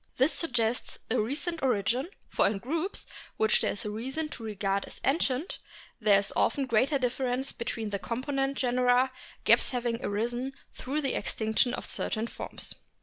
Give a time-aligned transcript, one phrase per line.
[0.17, 3.05] This suggests a recent origin; for in groups,
[3.37, 5.59] which TOOTHED WHALES 175 there is reason to regard as ancient,
[5.99, 9.11] there is often greater difference between the component genera,
[9.43, 12.73] gaps having arisen through the extinction of certain forms.